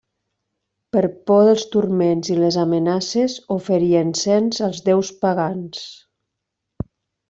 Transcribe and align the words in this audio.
Per 0.95 1.03
por 1.31 1.41
dels 1.47 1.65
turments 1.75 2.33
i 2.37 2.39
les 2.45 2.59
amenaces 2.63 3.37
oferí 3.59 3.93
encens 4.03 4.65
als 4.73 4.83
déus 4.91 5.17
pagans. 5.25 5.89